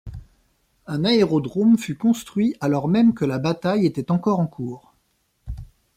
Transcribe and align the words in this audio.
Un 0.87 1.05
aérodrome 1.05 1.77
fut 1.77 1.95
construit 1.95 2.55
alors 2.59 2.87
même 2.87 3.13
que 3.13 3.23
la 3.23 3.37
bataille 3.37 3.85
était 3.85 4.09
encore 4.09 4.39
en 4.39 4.47
cours. 4.47 4.95